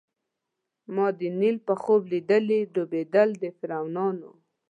ما 0.95 1.07
د 1.19 1.21
نیل 1.39 1.57
په 1.67 1.73
خوب 1.81 2.01
لیدلي 2.11 2.59
ډوبېدل 2.73 3.29
د 3.41 3.43
فرعونانو 3.57 4.31